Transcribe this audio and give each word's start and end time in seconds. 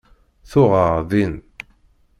Tuɣ-aɣ 0.49 0.95
din. 1.11 1.33